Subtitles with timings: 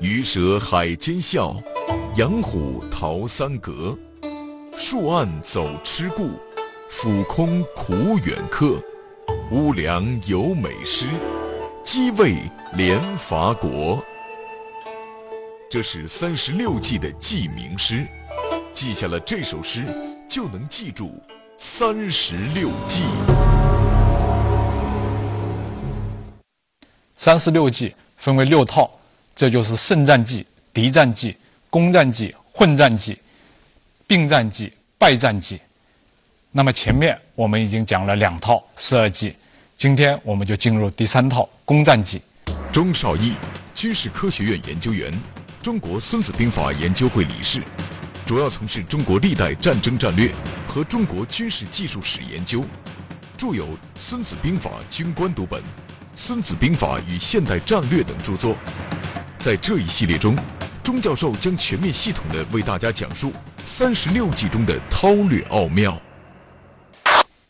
[0.00, 1.56] 鱼蛇海间笑，
[2.16, 3.96] 羊虎逃三阁。
[4.76, 6.30] 树暗走痴故，
[6.90, 8.82] 俯空苦远客。
[9.50, 11.06] 屋梁有美诗，
[11.84, 12.36] 鸡卫
[12.74, 14.02] 连伐国。
[15.70, 18.06] 这是三十六计的记名诗，
[18.72, 19.84] 记下了这首诗，
[20.28, 21.22] 就能记住
[21.56, 23.04] 三十六计。
[27.16, 28.90] 三十六计分为六套，
[29.34, 31.36] 这就是胜战计、敌战计、
[31.68, 33.18] 攻战计、混战计、
[34.06, 35.60] 并战计、败战计。
[36.52, 39.34] 那么前面我们已经讲了两套十二计，
[39.76, 42.22] 今天我们就进入第三套攻战计。
[42.72, 43.34] 钟绍义，
[43.74, 45.12] 军事科学院研究员，
[45.60, 47.60] 中国孙子兵法研究会理事，
[48.24, 50.32] 主要从事中国历代战争战略
[50.68, 52.64] 和中国军事技术史研究，
[53.36, 53.66] 著有
[53.98, 55.60] 《孙子兵法军官读本》。
[56.16, 58.56] 《孙子兵法与现代战略》等著作，
[59.44, 60.34] 在这一系列中，
[60.82, 63.30] 钟教授将全面系统地为大家讲述
[63.62, 66.00] 三十六计中的韬略奥妙。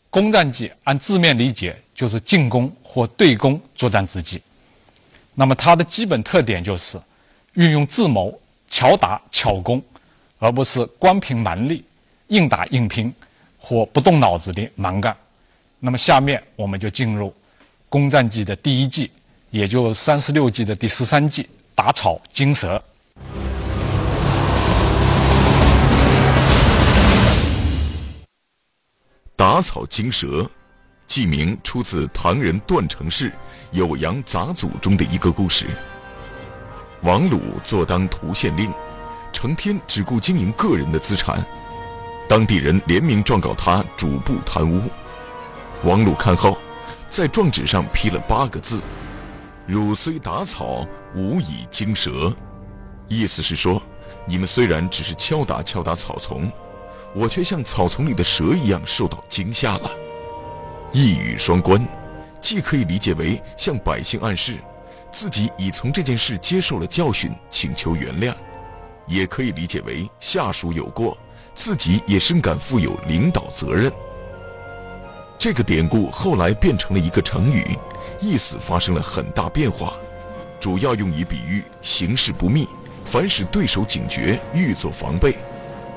[0.09, 4.41] 攻战计按字面理解就是进攻或对攻作战之计，
[5.35, 6.99] 那么它的基本特点就是
[7.53, 8.37] 运用智谋、
[8.69, 9.81] 巧打巧攻，
[10.37, 11.81] 而不是光凭蛮力、
[12.27, 13.13] 硬打硬拼
[13.57, 15.15] 或不动脑子的蛮干。
[15.79, 17.33] 那么下面我们就进入。
[17.87, 19.09] 攻战计的第一计，
[19.49, 22.81] 也就三十六计的第十三计，打草惊蛇。
[29.35, 30.49] 打草惊蛇，
[31.05, 33.29] 记名出自唐人段成式
[33.77, 35.65] 《酉阳杂俎》中的一个故事。
[37.01, 38.71] 王鲁坐当涂县令，
[39.33, 41.45] 成天只顾经营个人的资产，
[42.29, 44.89] 当地人联名状告他主簿贪污。
[45.83, 46.57] 王鲁看后。
[47.07, 48.81] 在状纸上批了八个字
[49.67, 52.33] ：“汝虽打草，无以惊蛇。”
[53.07, 53.81] 意思是说，
[54.25, 56.51] 你们虽然只是敲打敲打草丛，
[57.13, 59.91] 我却像草丛里的蛇一样受到惊吓了。
[60.91, 61.85] 一语双关，
[62.41, 64.55] 既可以理解为向百姓暗示
[65.11, 68.33] 自己已从这件事接受了教训，请求原谅；
[69.05, 71.17] 也可以理解为下属有过，
[71.53, 73.91] 自己也深感负有领导责任。
[75.45, 77.77] 这个典故后来变成了一个成语，
[78.19, 79.93] 意思发生了很大变化，
[80.59, 82.67] 主要用以比喻行事不密，
[83.05, 85.37] 凡使对手警觉，欲做防备，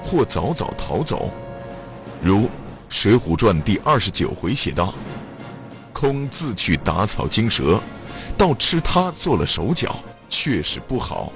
[0.02, 1.30] 或早早逃走。
[2.20, 2.40] 如
[2.90, 4.92] 《水浒传》第二十九回写道
[5.94, 7.80] ：“空自去打草惊蛇，
[8.36, 9.96] 倒吃他做了手脚，
[10.28, 11.32] 确实不好。”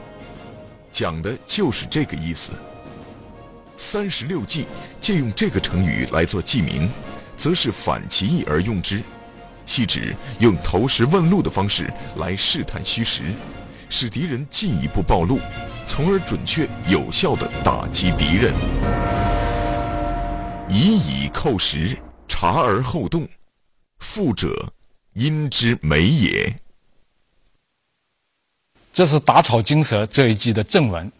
[0.92, 2.52] 讲的就是这个意思。
[3.78, 4.66] 三十六计
[5.00, 6.90] 借用这个成语来做记名。
[7.42, 9.02] 则是反其意而用之，
[9.66, 13.20] 系指用投石问路的方式来试探虚实，
[13.90, 15.40] 使敌人进一步暴露，
[15.84, 18.54] 从而准确有效地打击敌人。
[20.68, 21.98] 以以扣石，
[22.28, 23.28] 察而后动，
[23.98, 24.72] 富者
[25.14, 26.60] 因之美也。
[28.92, 31.10] 这是打草惊蛇这一季的正文，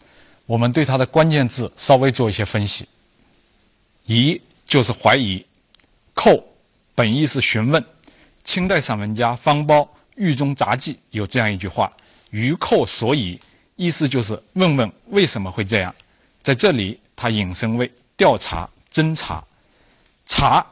[0.45, 2.87] 我们对它的关键字稍微做一些分析。
[4.05, 5.45] 疑就是怀疑。
[6.13, 6.55] 寇
[6.95, 7.83] 本意是询问，
[8.43, 9.85] 清代散文家方苞
[10.15, 11.91] 《狱中杂记》有这样一句话
[12.29, 13.39] ：“于寇所以”，
[13.75, 15.93] 意思就是问问为什么会这样。
[16.43, 19.43] 在这里，它引申为调查、侦查。
[20.25, 20.65] 查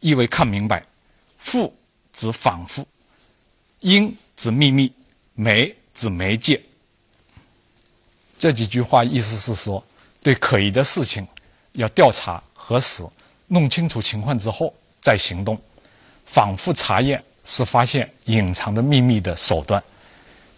[0.00, 0.84] 意为看明白，
[1.38, 1.74] 复
[2.12, 2.86] 指反复，
[3.80, 4.92] 因指秘密，
[5.34, 6.60] 媒指媒介。
[8.38, 9.82] 这几句话意思是说，
[10.22, 11.26] 对可疑的事情
[11.72, 13.02] 要调查核实，
[13.46, 14.74] 弄清楚情况之后。
[15.00, 15.58] 在行动，
[16.26, 19.82] 反复查验是发现隐藏的秘密的手段。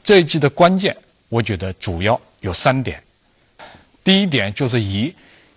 [0.02, 0.96] 这一季的关键，
[1.28, 3.02] 我觉得主要有三点。
[4.02, 5.14] 第一点就是疑，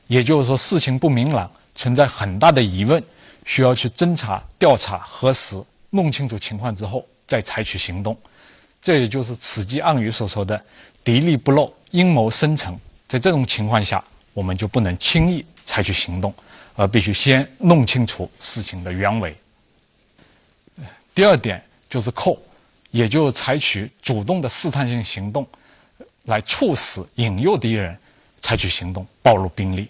[0.07, 3.03] 也就是说事情不明朗，存在很大的疑问，
[3.43, 5.59] 需要去侦查、调查、核实，
[5.89, 8.15] 弄清楚情况之后再采取行动。
[8.81, 10.63] 这也就是此计暗语所说的
[11.03, 12.71] “敌利不露，阴谋深沉”。
[13.09, 16.31] 在这种情况下，我们就不能轻易采取行动。
[16.75, 19.35] 而必须先弄清楚事情的原委。
[21.13, 22.37] 第二点就是扣，
[22.91, 25.47] 也就采取主动的试探性行动，
[26.23, 27.97] 来促使、引诱敌人
[28.41, 29.87] 采取行动、暴露兵力。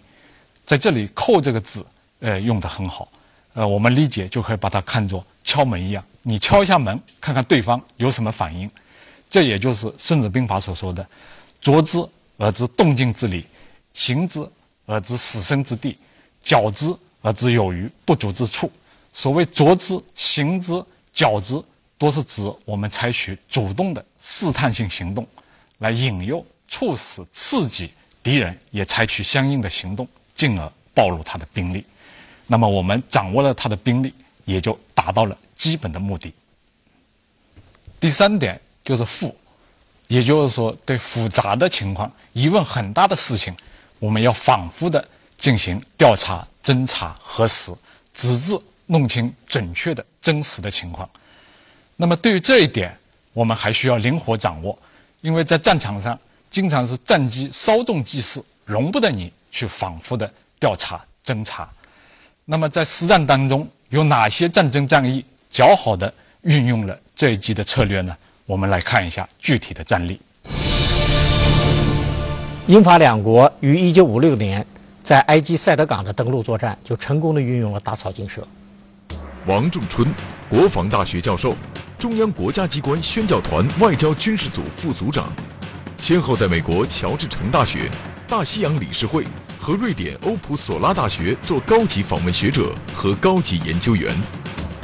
[0.66, 1.86] 在这里“扣”这个字，
[2.20, 3.12] 呃，用的很好。
[3.54, 8.70] 呃，我们理解就可以把它看作敲门一样，你敲一下门，看看对方有什么反应。
[9.30, 11.08] 这也就是《孙子兵法》所说的
[11.62, 11.98] “着之
[12.38, 13.46] 而知动静之理，
[13.94, 14.48] 行之
[14.86, 15.98] 而知死生之地，
[16.46, 18.72] 矫之而知有余不足之处”。
[19.12, 20.72] 所谓“着之”“行之
[21.12, 21.62] ”“矫之”，
[21.98, 25.28] 都是指我们采取主动的试探性行动，
[25.80, 27.92] 来引诱、促使、刺激
[28.24, 30.08] 敌人也采取相应的行动。
[30.36, 31.86] 进而暴露他的兵力，
[32.48, 34.14] 那么我们掌握了他的兵力，
[34.44, 36.34] 也就达到了基本的目的。
[38.02, 39.34] 第三点就是复，
[40.10, 43.56] 也就是说，对复杂的情况、疑问很大的事情，
[43.98, 45.08] 我们要反复的
[45.46, 47.72] 进行调查、侦查、核实，
[48.16, 51.08] 直至弄清准确的真实的情况。
[51.98, 52.98] 那么对于这一点，
[53.32, 54.76] 我们还需要灵活掌握，
[55.22, 56.20] 因为在战场上，
[56.50, 59.32] 经常是战机稍纵即逝，容不得你。
[59.52, 61.70] 去反复的调查侦查，
[62.46, 66.12] 那么在实战当中有哪些战争战役较好的
[66.42, 68.18] 运用了这一级的策略呢？
[68.48, 70.20] 我们来看一下具体的战例。
[72.68, 74.66] 英法两国于1956年
[75.06, 78.44] 在埃及塞德港的登陆作战，就成功的运用了打草惊蛇。
[79.46, 80.12] 王仲春，
[80.50, 81.56] 国防大学教授，
[82.00, 85.32] 中央国家机关宣教团外交军事组副组长，
[85.96, 87.88] 先后在美国乔治城大学、
[88.28, 89.24] 大西洋理事会。
[89.60, 94.16] 和瑞典欧普索拉大学做高级访问学者和高级研究员，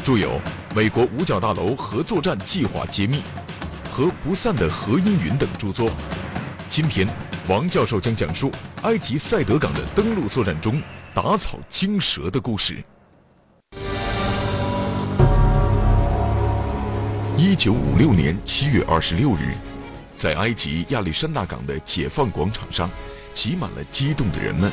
[0.04, 0.30] 著有
[0.76, 3.18] 《美国五角大楼核作战计划揭秘》
[3.92, 5.90] 和《不散的核阴云》等著作。
[6.68, 7.08] 今天，
[7.51, 8.50] 王教授将讲述
[8.83, 10.81] 埃及塞德港的登陆作战中
[11.13, 12.81] 打草惊蛇的故事。
[17.36, 19.53] 一九五六年七月二十六日，
[20.15, 22.89] 在埃及亚历山大港的解放广场上。
[23.33, 24.71] 挤满了激动的人们。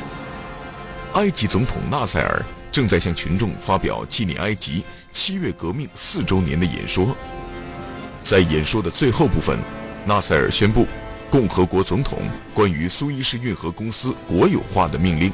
[1.13, 4.83] 埃及总统纳赛尔正在向群众发表纪念埃及
[5.13, 7.15] 七月革命四周年的演说。
[8.21, 9.57] 在演说的最后部分，
[10.05, 10.85] 纳赛尔宣布
[11.29, 12.19] 共和国总统
[12.53, 15.31] 关于苏伊士运河公司国有化的命令。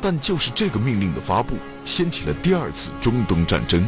[0.00, 3.86] 但就是这个命令的发布，掀起了第二次中东战争。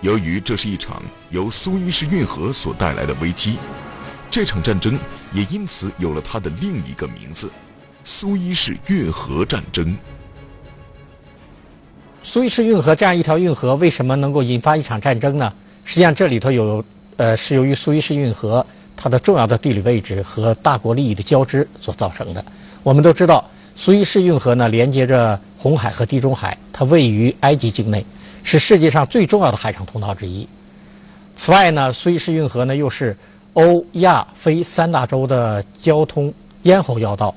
[0.00, 3.58] 由于这是一场由苏伊士运河所带来的危机。
[4.30, 4.98] 这场战争
[5.32, 7.50] 也因此有了它的另一个名字——
[8.04, 9.96] 苏伊士运河战争。
[12.22, 15.52] 苏伊士运河这样一条运河为什么能够引发一场战争呢？
[15.84, 16.84] 实际上，这里头有，
[17.16, 18.64] 呃，是由于苏伊士运河
[19.00, 22.44] 它的重要的地理位置和大国利益的交织所造成的。
[22.82, 28.04] 我们都知道，苏伊士运河呢连接着红海和地中海，它位于埃及境内，
[28.42, 30.46] 是世界上最重要的海上通道之一。
[31.36, 33.16] 此外呢，苏伊士运河呢又是
[33.52, 37.32] 欧亚非三大洲的交通咽喉要道，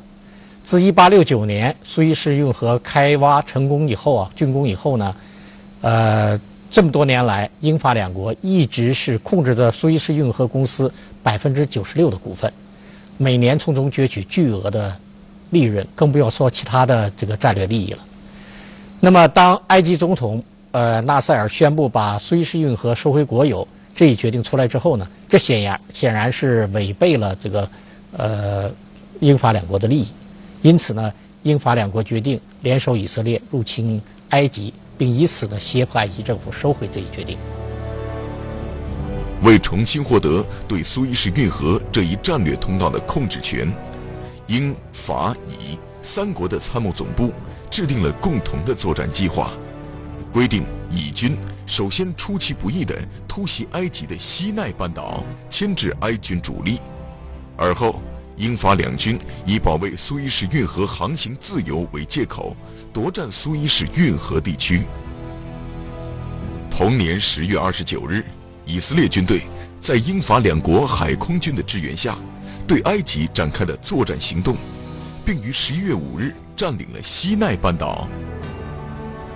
[0.63, 5.15] 自1869年苏伊士运河开挖成功以后啊，竣工以后呢，
[5.81, 6.39] 呃，
[6.71, 10.91] 这么多年来，英法两国一直是控制着苏伊士运河公司
[11.21, 12.51] 百分之九十六的股份，
[13.17, 14.97] 每年从中攫取巨额的
[15.49, 17.99] 利润，更不要说其他的这个战略利益了。
[19.01, 20.41] 那么，当埃及总统
[20.71, 23.67] 呃纳赛尔宣布把苏伊士运河收回国有。
[23.93, 27.69] 这一决定出来之后呢，这显然显然是违背了这个，
[28.13, 28.71] 呃，
[29.19, 30.07] 英法两国的利益，
[30.61, 37.35] 因此呢，英法两国决定联手以色列入侵埃及，并以此呢胁迫埃及政府收回这一决定。
[39.41, 43.67] 为重新获得对苏伊士运河这一战略通道的控制权，
[44.45, 47.33] 英法以三国的参谋总部
[47.67, 49.49] 制定了共同的作战计划，
[50.31, 51.35] 规定以军。
[51.65, 52.93] 首先出其不意地
[53.27, 56.75] 突袭埃及的西奈半岛，牵制埃军主力；
[57.57, 57.99] 而后，
[58.41, 62.57] 英法两军以保卫苏伊士运河航行自由为借口，
[62.91, 64.81] 夺占苏伊士运河地区。
[66.67, 68.25] 同年十月二十九日，
[68.65, 69.41] 以色列军队
[69.79, 72.17] 在英法两国海空军的支援下，
[72.67, 74.57] 对埃及展开了作战行动，
[75.23, 78.07] 并于十一月五日占领了西奈半岛。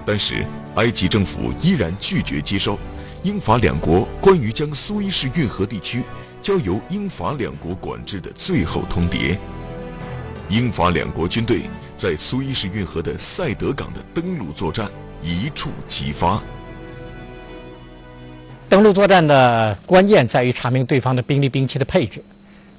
[0.04, 0.44] 但是，
[0.78, 2.80] 埃及政府依然拒绝接受
[3.22, 6.02] 英法两国关于将苏伊士运河地区
[6.46, 9.36] 交由英法两国管制的最后通牒。
[10.48, 11.62] 英法两国军队
[11.98, 14.88] 在苏伊士运河的塞德港的登陆作战
[15.24, 16.40] 一触即发。
[18.70, 22.24] 登陆作战的关键在于查明对方的兵力兵器的配置，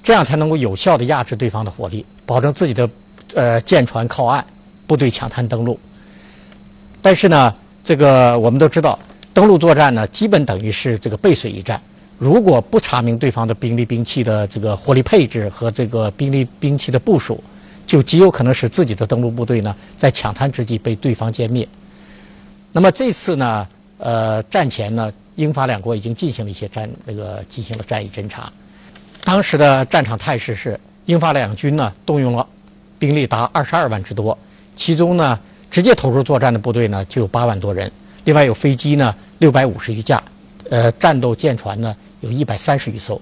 [0.00, 2.88] 这样才能够有效的压制对方的火力，保证自己的
[3.34, 4.46] 呃舰船靠岸，
[4.86, 5.76] 部队抢滩登陆。
[7.02, 7.52] 但是呢？
[7.82, 8.96] 这个我们都知道，
[9.34, 11.82] 登陆作战呢，基本等于是这个背水一战。
[12.18, 17.42] 如果不查明对方的兵力兵器的这个火力配置和这个兵力兵器的部署，
[17.86, 21.68] 就极有可能使自己的登陆部队呢在抢滩之际被对方歼灭。
[22.72, 23.68] 那么这次呢，
[23.98, 28.50] 呃，战前呢，英法两国已经进行了一些战那个进行了战役侦察。
[29.22, 32.46] 当时的战场态势是，英法两军呢动用了
[32.98, 34.36] 兵力达二十二万之多，
[34.74, 35.38] 其中呢
[35.70, 37.92] 直接投入作战的部队呢就有八万多人，
[38.24, 40.22] 另外有飞机呢六百五十余架，
[40.70, 41.94] 呃，战斗舰船呢。
[42.26, 43.20] 有一百三十余艘，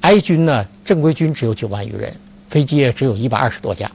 [0.00, 2.14] 埃军呢正规军只有九万余人，
[2.48, 3.90] 飞机也只有一百二十多架。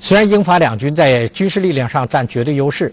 [0.00, 2.92] 虽然英法两军在军事力量上占绝对优势，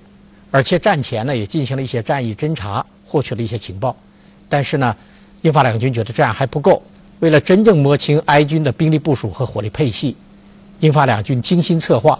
[0.52, 3.96] 而且战前呢也进行了一些战役侦察，获取了一些情报，
[4.48, 4.96] 但是呢，
[5.42, 6.82] 英法两军觉得这样还不够。
[7.20, 10.16] 为了真正摸清埃军的兵力部署和火力配系，
[10.80, 12.18] 英法两军精心策划，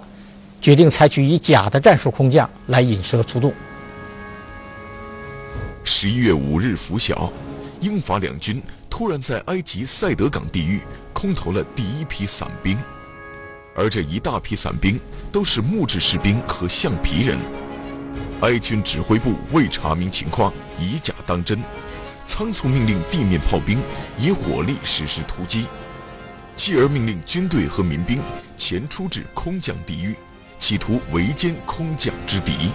[0.60, 3.54] 决定采取以假的战术空降来引蛇出洞。
[5.84, 7.32] 十一月五日拂晓，
[7.80, 10.80] 英法两军突然在埃及塞德港地域
[11.12, 12.78] 空投了第一批伞兵，
[13.76, 15.00] 而这一大批伞兵
[15.32, 17.38] 都是木质士兵和橡皮人。
[18.42, 21.60] 埃军指挥部未查明情况，以假当真，
[22.28, 23.82] 仓促命令地面炮兵
[24.20, 25.66] 以火力实施突击，
[26.56, 28.20] 继而命令军队和民兵
[28.56, 30.16] 前出至空降地域，
[30.60, 32.70] 企图围歼空降之敌。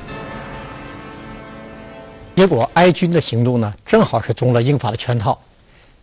[2.37, 5.39] 结果，埃军的行动呢，正好是中了英法的圈套。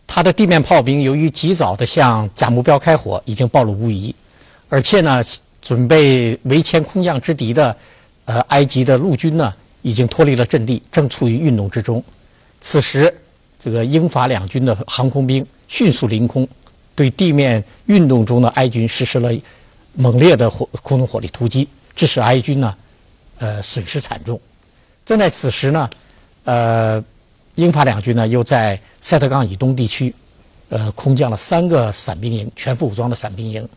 [0.07, 4.13] 他的地面炮兵由于及早的向假目标开火，已经暴露无遗。
[4.67, 5.23] 而且呢，
[5.61, 7.77] 准备围歼空降之敌的，
[8.25, 12.03] 呃，埃及的陆军呢，已经脱离了阵地，正处于运动之中。
[12.59, 13.15] 此时，
[13.59, 16.47] 这个英法两军的航空兵迅速临空，
[16.95, 19.31] 对地面运动中的埃军实施了
[19.93, 22.75] 猛烈的火空中火力突击，致使埃军呢，
[23.37, 24.41] 呃，损失惨重。
[25.05, 25.87] 正在此时呢。
[26.45, 27.03] 呃，
[27.55, 30.13] 英法两军呢又在塞德港以东地区，
[30.69, 33.67] 呃，空降了三个伞兵营，全副武装的伞兵营。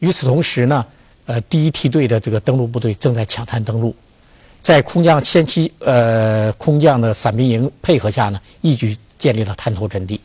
[0.00, 0.84] 与此同时呢，
[1.26, 3.94] 呃，第一梯队的这个登陆部队正在抢滩登陆，
[4.60, 10.20] 在空降先期呃空降的伞兵营配合下呢，一举建立了滩头阵地。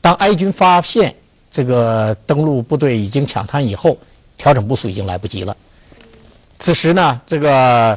[0.00, 1.14] 当埃军发现
[1.50, 3.96] 这个登陆部队已经抢滩以后，
[4.36, 5.56] 调整部署已经来不及了。
[6.58, 7.96] 此时呢，这个。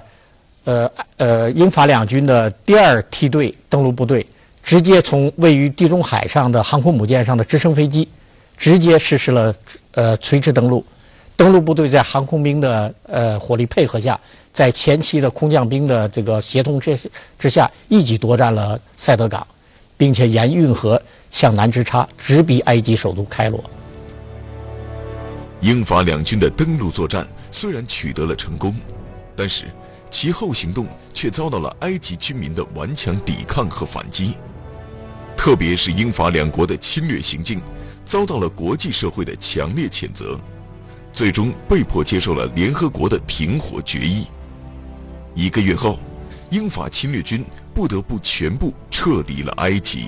[0.67, 4.25] 呃呃，英法两军的第二梯队登陆部队
[4.61, 8.05] 直接从位于地中海上的航空母舰上的直升飞机，
[8.57, 9.55] 直接实施了
[9.93, 10.85] 呃垂直登陆。
[11.37, 14.19] 登陆部队在航空兵的呃火力配合下，
[14.51, 16.99] 在前期的空降兵的这个协同之
[17.39, 19.47] 之下，一举夺占了塞德港，
[19.95, 23.63] 并且沿运河向南直插，直逼埃及首都开罗。
[25.61, 28.75] 英法两军的登陆作战虽然取得了成功，
[29.33, 29.63] 但是。
[30.09, 34.35] 其后行动却遭到了埃及军民的顽强抵抗和反击，
[35.35, 37.61] 特别是英法两国的侵略行径，
[38.05, 40.39] 遭到了国际社会的强烈谴责，
[41.13, 44.25] 最终被迫接受了联合国的停火决议。
[45.35, 45.99] 一个月后，
[46.49, 50.07] 英法侵略军不得不全部撤离了埃及。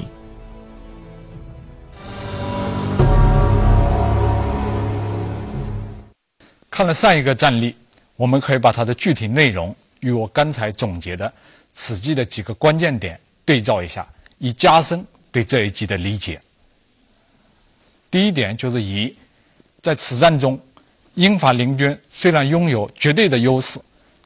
[6.71, 7.75] 看了上一个战例，
[8.15, 9.75] 我们可以把它的具体内容。
[10.01, 11.31] 与我刚才总结的
[11.73, 16.39] 此季的几个关键点对照一下，以加深对这一季的理解。
[18.09, 19.15] 第一点就是一，
[19.81, 20.59] 在此战中，
[21.15, 23.79] 英法联军虽然拥有绝对的优势，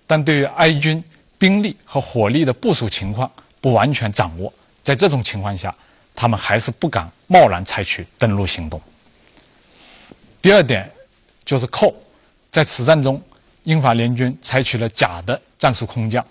[0.07, 1.03] 但对于埃军
[1.37, 4.51] 兵力和火力的部署情况不完全掌握，
[4.83, 5.75] 在这种情况下，
[6.15, 8.81] 他们还是不敢贸然采取登陆行动。
[10.41, 10.89] 第二点
[11.43, 11.93] 就是扣，
[12.51, 13.21] 在此战中。
[13.63, 16.25] 英法联军采取了假的战术空降，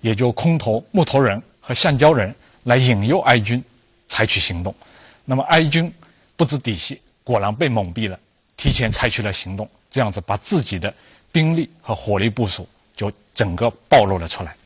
[0.00, 3.62] 也就空投木头人和橡胶人来引诱埃军
[4.08, 4.74] 采取行动。
[5.24, 5.92] 那么埃军
[6.36, 8.18] 不知底细，果然被蒙蔽了，
[8.56, 10.92] 提前采取了行动，这样子把自己的
[11.30, 12.66] 兵力和火力部署
[12.96, 14.56] 就整个暴露了出来。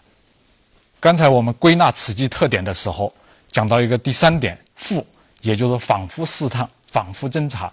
[1.00, 3.12] 刚才我们归纳此计特点的时候，
[3.50, 5.05] 讲到一个第三点复，
[5.41, 7.73] 也就是反复试探、反复侦查，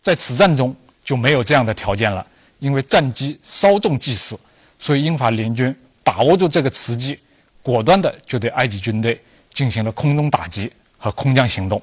[0.00, 0.74] 在此战中
[1.04, 2.24] 就没有这样的条件了。
[2.62, 4.38] 因为战机稍纵即逝，
[4.78, 7.18] 所以英法联军把握住这个时机，
[7.60, 11.82] 果断的就对埃及军队进行了空中打击和空降行动，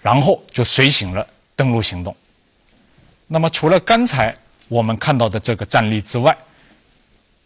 [0.00, 2.14] 然后就随行了登陆行动。
[3.26, 4.32] 那么，除了刚才
[4.68, 6.36] 我们看到的这个战例之外，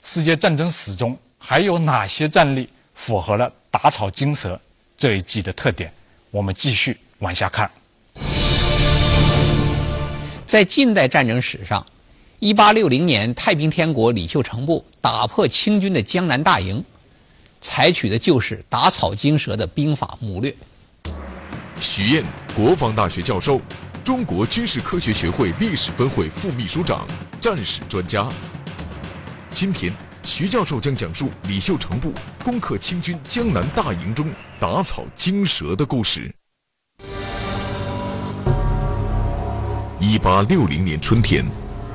[0.03, 4.61] 世界战争史中还有哪些战例符合了打草惊蛇
[4.95, 5.91] 这一季的特点？
[6.31, 7.71] 我们继续往下看。
[10.45, 11.83] 在近代战争史上。
[12.41, 16.85] 一八六零年，太平天国李秀成部打破清军的江南大营，
[17.61, 20.55] 采取的就是打草惊蛇的兵法谋略。
[21.81, 22.25] 徐燕，
[22.55, 23.61] 国防大学教授，
[24.03, 27.07] 中国军事科学学会历史分会副秘书长，
[27.41, 28.29] 战史专家。
[29.49, 32.12] 今天，徐教授将讲述李秀成部
[32.45, 36.35] 攻克清军江南大营中打草惊蛇的故事。
[40.00, 41.45] 一八六零年春天，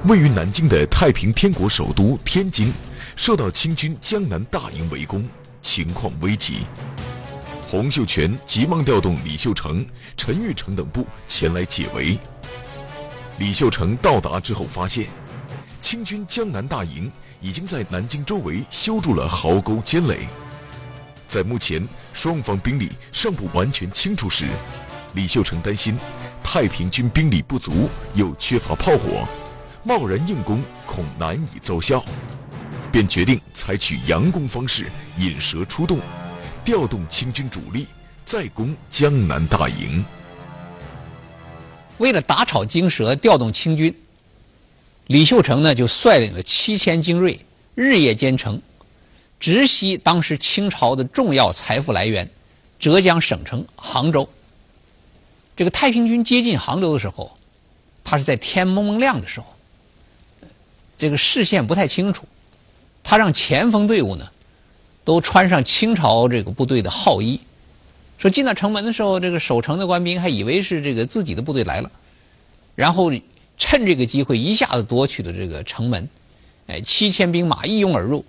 [0.06, 2.74] 位于南京的太平天国首都天津，
[3.18, 5.28] 受到清军江南大营围攻，
[5.62, 6.60] 情况危急。
[7.68, 12.18] 洪秀全急忙调动李秀成、陈玉成等部前来解围。
[13.40, 15.08] 李秀成到达之后，发现
[15.82, 20.20] 清军江南大营已经在南京周围修筑了壕沟坚垒。
[21.28, 24.46] 在目前双方兵力尚不完全清楚时，
[25.14, 25.98] 李秀成担心
[26.42, 29.28] 太平军兵力不足，又缺乏炮火，
[29.84, 32.04] 贸然硬攻恐难以奏效，
[32.92, 36.00] 便决定采取佯攻方式，引蛇出洞。
[36.66, 37.88] 调动清军主力，
[38.26, 40.06] 再攻江南大营。
[41.98, 43.96] 为了打草惊蛇，调动清军，
[45.08, 47.40] 李秀成呢就率领了七千精锐，
[47.74, 48.62] 日夜兼程，
[49.40, 52.30] 直袭当时清朝的重要财富来源——
[52.78, 54.30] 浙江省城杭州。
[55.56, 57.32] 这个太平军接近杭州的时候，
[58.04, 59.56] 他是在天蒙蒙亮的时候，
[61.00, 62.28] 这个视线不太清楚，
[63.04, 64.30] 他让前锋队伍呢。
[65.06, 67.40] 都穿上清朝这个部队的号衣，
[68.20, 71.90] 说进到城门的时候，这个守城的官兵还以为是这个自己的部队来了，
[72.76, 73.12] 然后
[73.58, 76.08] 趁这个机会一下子夺取了这个城门，
[76.68, 78.24] 哎，七千兵马一拥而入，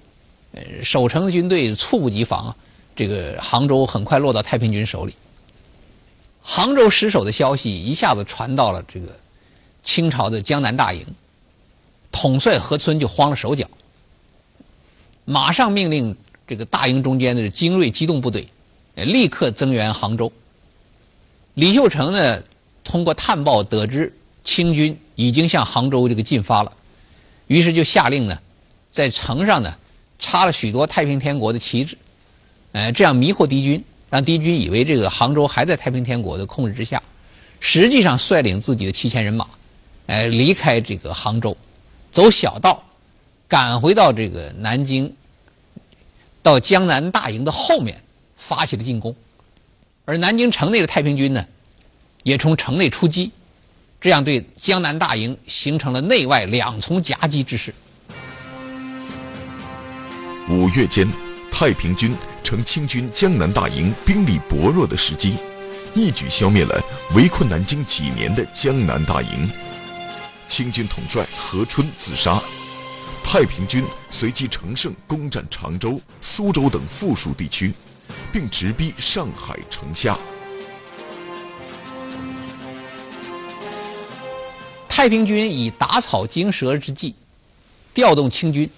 [0.53, 2.57] 呃，守城的军队猝不及防啊，
[2.97, 5.15] 这个杭州很快落到太平军手里。
[6.41, 9.15] 杭州失守的消息一下子传到了这个
[9.83, 11.05] 清朝的江南大营，
[12.21, 13.67] 统帅何村就慌了手脚，
[15.25, 16.15] 马上命令。
[16.47, 18.49] 这个大营中间的精锐机动部队，
[18.97, 20.31] 立刻增援杭州。
[21.55, 22.43] 李秀成呢，
[22.83, 26.73] 通过探报得知清军已经向杭州这个进发了，
[27.47, 28.37] 于是就下令呢，
[28.91, 29.73] 在城上呢
[30.19, 31.97] 插了许多太平天国的旗帜，
[32.73, 37.01] 哎，这样迷惑敌军，让敌军以为这个杭州还在太平天国的控制之下。
[37.61, 39.47] 实际上，率领自己的七千人马，
[40.07, 41.57] 哎，离开这个杭州，
[42.11, 42.85] 走小道，
[43.49, 45.15] 赶回到这个南京。
[46.43, 48.03] 到江南大营的后面
[48.35, 49.15] 发起了进攻，
[50.07, 51.47] 而南京城内的太平军呢，
[52.23, 53.31] 也从城内出击，
[54.01, 57.75] 这样对江南大营形成了内外两重夹击之势。
[60.49, 61.07] 五月间，
[61.53, 65.37] 太平军乘清军江南大营兵力薄弱的时机，
[65.95, 66.83] 一举消灭了
[67.15, 69.51] 围困南京几年的江南大营。
[70.61, 72.39] 清军统帅何春自杀。
[73.25, 77.73] 太平军随即乘胜攻占常州、苏州等附属地区，
[78.31, 80.19] 并直逼上海城下。
[84.87, 87.15] 太平军以打草惊蛇之计，
[87.95, 88.69] 调动清军，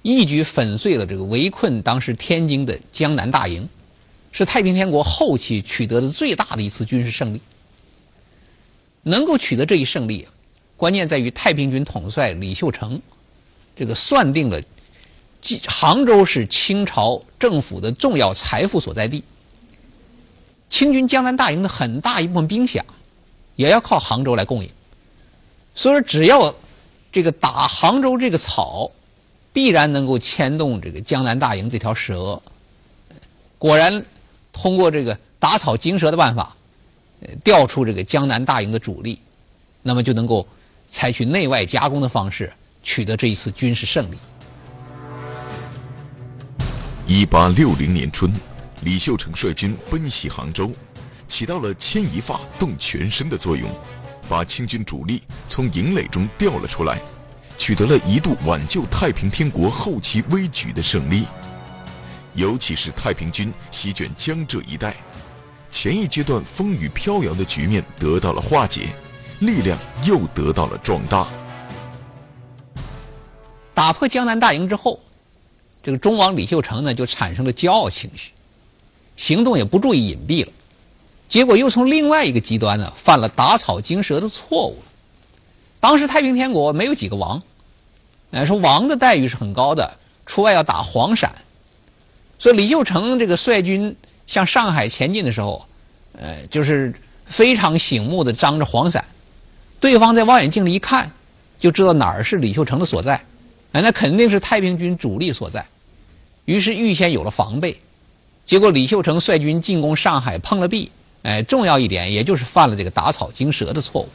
[0.00, 3.68] 一举粉碎了这个围困当时天津的江南大营，
[4.32, 7.42] 是太平天国后期取得的最大的一次军事胜利。
[9.02, 10.26] 能够取得这一胜利，
[10.80, 13.02] 关键在于太平军统帅李秀成。
[13.76, 14.58] 这个算定了，
[15.66, 19.22] 杭州是清朝政府的重要财富所在地。
[20.70, 22.80] 清军江南大营的很大一部分兵饷，
[23.56, 24.70] 也要靠杭州来供应。
[25.74, 26.54] 所以说，只要
[27.12, 28.90] 这个打杭州这个草，
[29.52, 32.40] 必然能够牵动这个江南大营这条蛇。
[33.58, 34.02] 果然，
[34.50, 36.56] 通过这个打草惊蛇的办法，
[37.44, 39.20] 调出这个江南大营的主力，
[39.82, 40.46] 那么就能够
[40.90, 42.52] 采取内外夹攻的方式。
[42.82, 44.16] 取得这一次军事胜利。
[47.06, 48.32] 一八六零年春，
[48.80, 50.72] 李秀成率军奔袭杭州，
[51.28, 53.68] 起到了牵一发动全身的作用，
[54.30, 56.98] 把清军主力从营垒中调了出来，
[57.58, 61.26] 取得了一度挽救太平天国后期危局的胜利。
[62.34, 64.96] 尤其是太平军席卷江浙一带，
[65.70, 68.88] 前一阶段风雨飘摇的局面得到了化解，
[69.40, 71.26] 力量又得到了壮大。
[73.74, 75.00] 打破江南大营之后，
[75.82, 78.32] 这个忠王李秀成呢就产生了骄傲情绪，
[79.16, 80.52] 行动也不注意隐蔽了，
[81.28, 84.82] 结果又从另外一个极端呢犯了打草惊蛇的错误了。
[85.80, 87.42] 当时太平天国没有几个王，
[88.32, 91.34] 哎，说王的待遇是很高的，出外要打黄陕，
[92.38, 95.64] 所以李秀成这个率军向上海前进的时候，
[96.18, 96.92] 呃，就是
[97.24, 99.02] 非常醒目的张着黄伞，
[99.80, 101.10] 对方在望远镜里一看，
[101.58, 103.24] 就知道哪儿是李秀成的所在。
[103.72, 105.64] 哎，那肯定是太平军主力所在，
[106.44, 107.80] 于是预先有了防备。
[108.44, 110.90] 结果李秀成率军进攻上海，碰了壁，
[111.22, 114.08] 哎，重要一点，也就是犯了这个打草惊蛇的错误。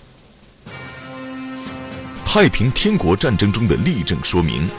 [2.25, 4.69] 太平天国战争中的例证说明，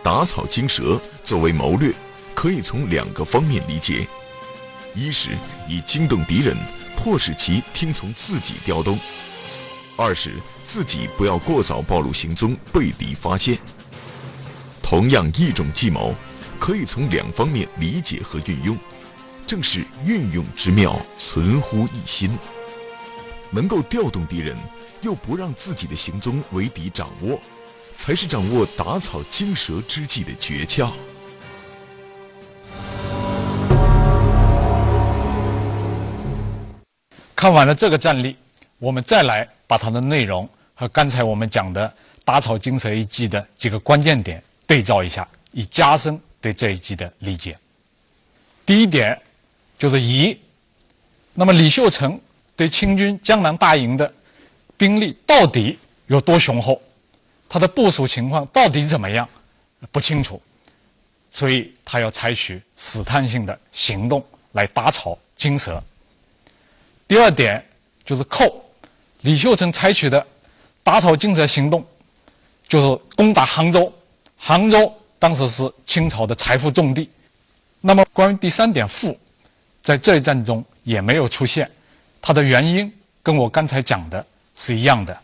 [0.00, 1.92] 打草惊蛇作为谋略，
[2.32, 4.06] 可以从两个方面理解：
[4.94, 5.30] 一是
[5.68, 6.56] 以惊动敌人，
[6.96, 8.96] 迫使其听从自己调动；
[10.00, 10.30] 二是
[10.64, 13.58] 自己不要过早暴露行踪，被敌发现。
[14.82, 16.14] 同样一种计谋，
[16.58, 18.78] 可以从两方面理解和运用。
[19.46, 22.30] 正是运用之妙，存乎一心。
[23.50, 24.56] 能够调动敌人，
[25.02, 27.38] 又不让自己的行踪为敌掌握，
[27.94, 30.92] 才是掌握打草惊蛇之计的诀窍。
[37.36, 38.36] 看完了这个战例，
[38.80, 47.56] 我们再来把它的内容和刚才我们讲的打草惊蛇一计的几个关键点对照一下，以加深对这一计的理解。
[48.66, 49.16] 第一点。
[49.80, 50.38] 就是疑，
[51.32, 52.20] 那么李秀成
[52.54, 54.12] 对清军江南大营的
[54.76, 56.78] 兵力到底有多雄厚？
[57.48, 59.26] 他的部署情况到底怎么样？
[59.90, 60.38] 不清楚，
[61.30, 65.82] 所以他要采取试探性的行动来打草惊蛇。
[67.08, 67.66] 第二点
[68.04, 68.62] 就是寇，
[69.22, 70.26] 李秀成采取的
[70.82, 71.84] 打草惊蛇行动，
[72.68, 73.92] 就是攻打杭州。
[74.36, 77.08] 杭州当时是清朝的财富重地。
[77.80, 79.18] 那么关于第三点富。
[79.82, 81.68] 在这一战中也没有出现，
[82.20, 85.18] 它的原因跟我刚才讲的是一样的。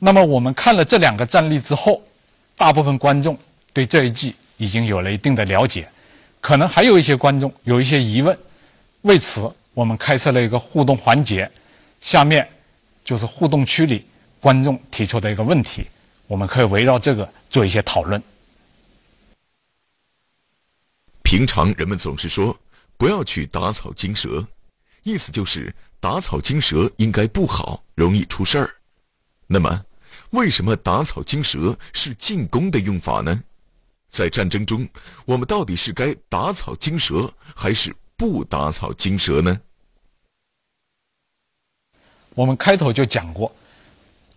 [0.00, 2.02] 那么我们看了这两个战例之后，
[2.56, 3.38] 大部分观众
[3.72, 5.88] 对这一季已经有了一定的了解，
[6.40, 8.36] 可能还有一些观众有一些疑问。
[9.02, 11.48] 为此，我们开设了一个互动环节，
[12.00, 12.46] 下面
[13.12, 14.06] 就是互动区里
[14.40, 15.86] 观众提出的一个问题，
[16.26, 18.22] 我们可以围绕这个做一些讨论。
[21.22, 22.58] 平常人们总是说。
[22.98, 24.46] 不要去打草惊蛇，
[25.02, 28.76] 意思就是打草惊蛇应该不好，容易出事儿。
[29.48, 29.84] 那么，
[30.30, 33.42] 为什么打草惊蛇是进攻的用法呢？
[34.08, 34.88] 在战争中，
[35.24, 39.60] 我们到底是该打草惊蛇，还是不打草惊蛇呢？
[42.34, 43.54] 我们开头就讲过，“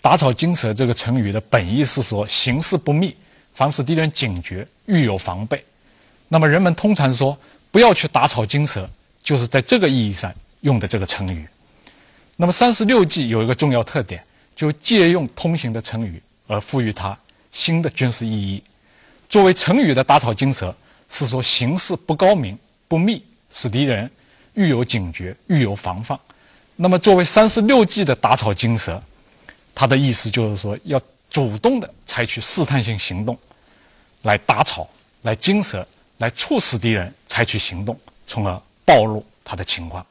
[0.01, 3.15] 打草惊蛇”这个成语的本意是说形势不密，
[3.53, 5.63] 防止敌人警觉，欲有防备。
[6.27, 7.37] 那么人们通常说。
[7.71, 8.89] 不要去打草惊蛇，
[9.21, 11.45] 就是在这个意义上用的这个成语。
[12.37, 14.23] 那么三十六计有一个重要特点，
[14.55, 17.19] 就借用通行的成语而赋予它
[17.51, 18.63] 新的军事意义。
[19.27, 20.73] 作为成语的打草惊蛇，
[21.09, 24.09] 是说形势不高明、不密，使敌人
[24.53, 26.17] 欲有警觉、欲有防范。
[26.75, 29.01] 那么作为三十六计的打草惊蛇，
[29.73, 33.37] 它的意思就是说要主动的采取试探性行动，
[34.21, 34.89] 来打草、
[35.23, 35.85] 来惊蛇。
[36.19, 40.05] 来促使敌人采取行动，从而暴露他的情况。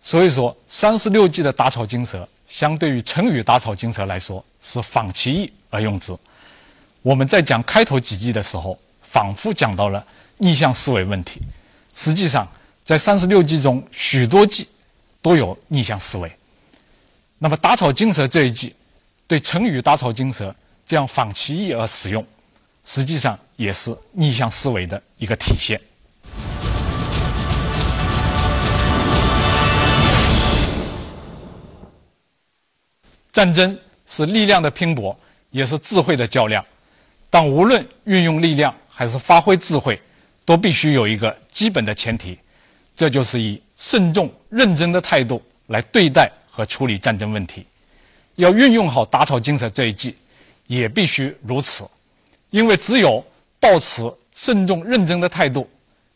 [0.00, 6.16] 所以说，三十六计的打草惊蛇，相对于成语打草惊蛇来说，是仿其意而用之。
[7.02, 10.06] 我们在讲开头几计的时候，反复讲到了
[10.38, 11.42] 逆向思维问题。
[11.92, 12.48] 实际上，
[12.84, 14.68] 在三十六计中，许多计
[15.24, 16.30] 都有逆向思维。
[17.38, 18.76] 那么，打草惊蛇这一计，
[19.26, 22.22] 对成语打草惊蛇这样仿其意而使用。
[22.84, 25.80] 实际上也是逆向思维的一个体现。
[33.32, 36.62] 战争是力量的拼搏，也是智慧的较量。
[37.30, 39.98] 但无论运用力量还是发挥智慧，
[40.44, 42.38] 都必须有一个基本的前提，
[42.94, 47.66] 这就是以慎重认真的态度来对待和处理战争问题。
[48.36, 50.16] 要运用好打草惊蛇这一计，
[50.66, 51.88] 也必须如此。
[52.50, 53.24] 因为只有
[53.58, 55.68] 抱持慎重认真的态度，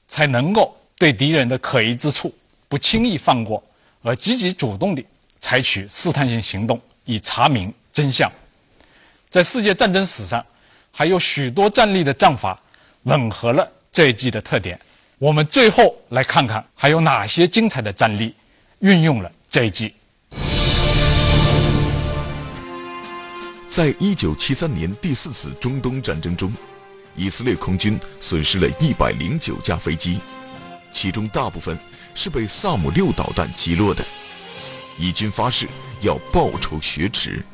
[0.06, 2.32] 才能够对敌人的可疑之处
[2.68, 3.62] 不轻易放过，
[4.02, 5.04] 而积极主动地
[5.40, 8.30] 采取试探性行动，以查明真相。
[9.30, 10.44] 在世界战争史上，
[10.90, 12.60] 还有许多战例的战法
[13.04, 14.78] 吻合了这一计的特点。
[15.20, 18.32] 我们最后来看看还有哪些精彩的战例
[18.78, 19.92] 运用了这一计。
[23.68, 26.52] 在一九七三年第四次中东战争中，
[27.16, 30.20] 以色列空军损失了一百零九架飞机，
[30.92, 31.76] 其中大部分
[32.14, 34.04] 是被萨姆六导弹击落的。
[35.00, 35.66] 以军发誓
[36.00, 37.44] 要报仇雪耻。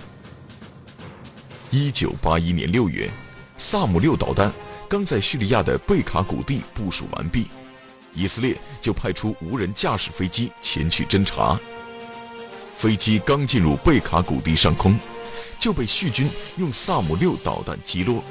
[1.70, 3.11] 一九八一年六月，
[3.57, 4.53] 萨姆六导弹
[4.94, 7.48] 刚在叙利亚的贝卡谷地部署完毕，
[8.12, 11.59] 以色列就派出无人驾驶飞机前去侦查。
[12.76, 14.96] 飞机刚进入贝卡谷地上空。
[15.59, 18.22] 就被叙军用萨姆六导弹击落，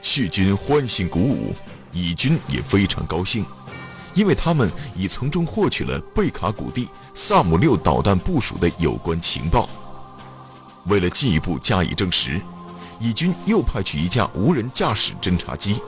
[0.00, 1.54] 叙军欢欣鼓舞，
[1.92, 3.44] 以军也非常高兴，
[4.14, 9.68] 因为他们已从中获取了贝卡谷地萨姆六导弹部署的有关情报。
[10.86, 12.40] 为了进一步加以证实，
[13.02, 15.82] 以军又派去一架无人驾驶侦察机。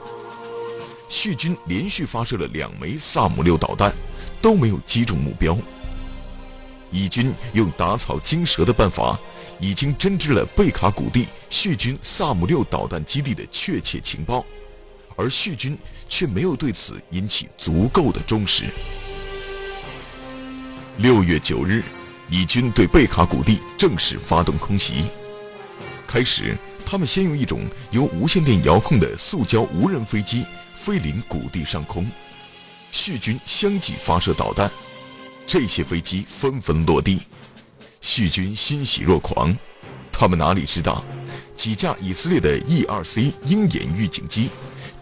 [1.07, 3.93] 叙军连续发射了两枚萨姆六导弹，
[4.41, 5.57] 都没有击中目标。
[6.91, 9.17] 以军用打草惊蛇的办法，
[9.61, 14.45] 已经侦知了贝卡谷地叙军萨姆六导弹基地的确切情报，
[15.15, 15.77] 而叙军
[16.09, 18.65] 却没有对此引起足够的重视。
[20.97, 21.81] 六月九日，
[22.29, 25.05] 以军对贝卡谷地正式发动空袭。
[26.05, 30.45] 开始，他们先用一种由无线电遥控的塑胶无人飞机。
[30.75, 32.07] 飞临谷地上空，
[32.91, 34.69] 叙军相继发射导弹，
[35.47, 37.21] 这些飞机纷纷落地，
[38.01, 39.57] 叙军欣喜若狂。
[40.11, 41.03] 他们哪里知道，
[41.55, 44.51] 几架以色列的 E-2C 鹰眼预警机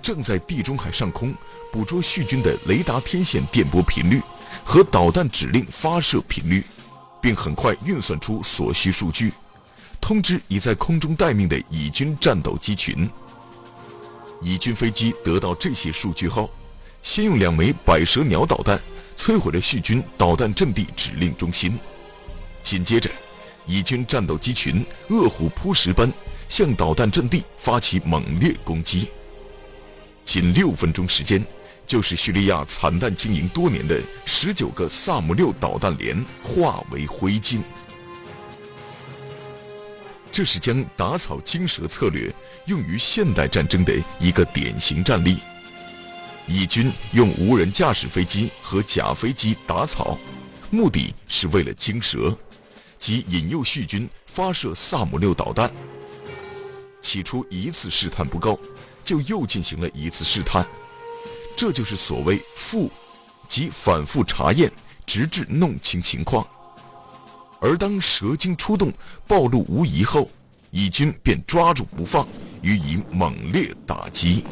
[0.01, 1.35] 正在地中海上空
[1.69, 4.21] 捕捉叙军的雷达天线电波频率
[4.63, 6.63] 和导弹指令发射频率，
[7.21, 9.33] 并很快运算出所需数据，
[10.03, 13.09] 通知已在空中待命的以军战斗机群。
[14.41, 16.51] 以军飞机得到这些数据后，
[17.01, 18.77] 先用两枚百蛇鸟导弹
[19.17, 21.79] 摧毁了叙军导弹阵地指令中心。
[22.61, 23.09] 紧接着，
[23.65, 26.11] 以军战斗机群饿虎扑食般
[26.49, 29.07] 向导弹阵地发起猛烈攻击。
[30.25, 31.41] 仅六分钟时间，
[31.87, 37.61] 就使叙利亚惨淡经营多年的十九个萨姆六导弹连化为灰烬。
[40.33, 42.33] 这是将打草惊蛇策略
[42.65, 45.37] 用于现代战争的一个典型战例。
[46.47, 50.17] 以军用无人驾驶飞机和假飞机打草，
[50.71, 52.35] 目的是为了惊蛇，
[52.97, 55.71] 即引诱叙军发射萨姆六导弹。
[56.99, 58.59] 起初一次试探不够，
[59.05, 60.65] 就又进行了一次试探，
[61.55, 62.91] 这就是所谓“复”，
[63.47, 64.71] 即反复查验，
[65.05, 66.45] 直至弄清情况。
[67.63, 68.91] 而当蛇精出动，
[69.25, 70.29] 暴露无遗后，
[70.69, 72.27] 以军便抓住不放，
[72.61, 74.43] 予以猛烈打击。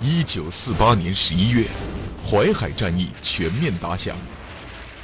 [0.00, 1.66] 一九四八年十一月，
[2.24, 4.16] 淮海战役全面打响，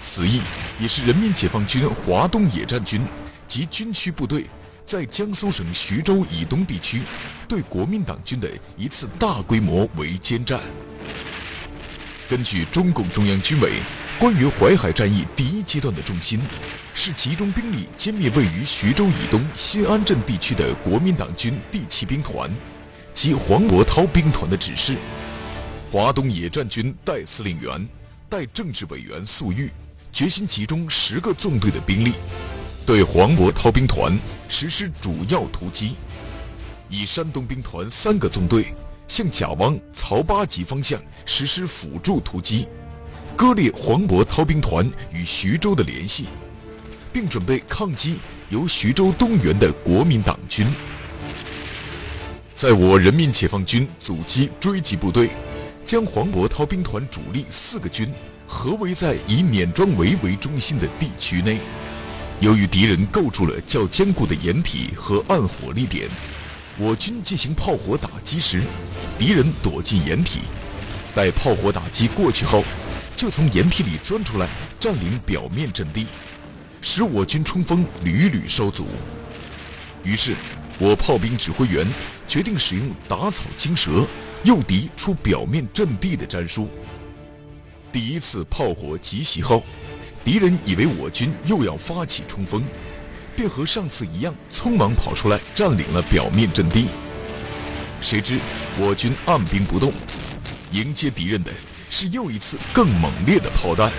[0.00, 0.40] 此役
[0.80, 3.02] 也是人民解放军华东野战军
[3.46, 4.46] 及军区部队
[4.86, 7.02] 在江苏省徐州以东地区
[7.46, 10.58] 对国民党军的一次大规模围歼战。
[12.28, 13.74] 根据中共中央军委
[14.18, 16.40] 关于淮海战役第一阶段的重心，
[16.92, 22.50] 是集中兵力歼灭位于徐州以东新安镇地区的国民党军第七兵团
[23.12, 24.96] 及黄伯韬兵团的指示，
[25.92, 27.88] 华东野战军代司令员、
[28.28, 29.70] 代政治委员粟裕
[30.12, 32.14] 决心集中十个纵队的兵力，
[32.84, 35.94] 对黄伯韬兵团实施主要突击，
[36.88, 38.74] 以山东兵团三个纵队。
[39.08, 42.66] 向贾汪、曹八级方向实施辅助突击，
[43.36, 46.26] 割裂黄渤韬兵团与徐州的联系，
[47.12, 50.66] 并准备抗击由徐州东援的国民党军。
[52.54, 55.28] 在我人民解放军阻击追击部队
[55.84, 58.10] 将黄渤韬兵团主力四个军
[58.46, 61.58] 合围在以碾庄围为中心的地区内，
[62.40, 66.08] 由于敌人构筑了较坚固的掩体和暗火力点。
[66.78, 68.62] 我军进行炮火打击时，
[69.18, 70.40] 敌人躲进掩体，
[71.14, 72.62] 待炮火打击过去后，
[73.16, 74.46] 就从掩体里钻出来，
[74.78, 76.06] 占领表面阵地，
[76.82, 78.86] 使我军冲锋屡屡受阻。
[80.04, 80.36] 于是，
[80.78, 81.90] 我炮兵指挥员
[82.28, 84.06] 决定使用打草惊蛇，
[84.44, 86.68] 诱敌出表面阵地的战术。
[87.90, 89.64] 第一次炮火急袭后，
[90.22, 92.62] 敌人以为我军又要发起冲锋。
[93.36, 96.86] 便和上次一样，匆忙跑出来占领了表面阵地。
[98.00, 98.38] 谁知
[98.78, 99.92] 我军按兵不动，
[100.72, 101.52] 迎接敌人的
[101.90, 103.92] 是又一次更猛烈的炮弹。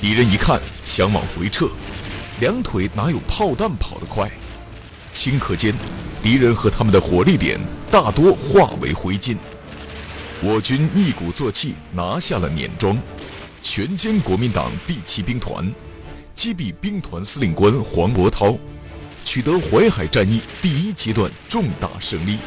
[0.00, 1.68] 敌人一看，想往回撤，
[2.40, 4.28] 两腿哪有炮弹跑得快？
[5.14, 5.72] 顷刻间，
[6.22, 9.36] 敌人和他们的火力点大多化为灰烬。
[10.40, 12.98] 我军一鼓作气拿下了碾庄，
[13.62, 15.72] 全歼国民党第七兵团。
[16.42, 18.58] 击毙兵团司令官黄伯韬，
[19.22, 22.38] 取得淮海战役第一阶段重大胜利，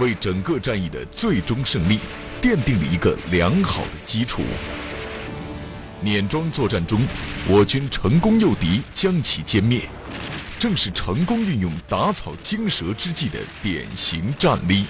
[0.00, 2.00] 为整个战役的最终胜利
[2.42, 4.42] 奠定了一个良好的基础。
[6.00, 7.00] 碾庄作战中，
[7.46, 9.82] 我军成功诱敌，将其歼灭，
[10.58, 14.86] 正是成功运用打草惊蛇之计的典型战例。